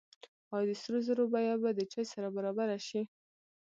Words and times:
آیا 0.55 0.65
د 0.69 0.71
سرو 0.81 0.99
زرو 1.07 1.23
بیه 1.33 1.55
به 1.61 1.69
د 1.75 1.79
چای 1.91 2.05
سره 2.13 2.27
برابره 2.35 2.77
شي؟ 2.87 3.01